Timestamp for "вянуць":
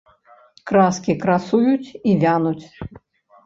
2.27-2.67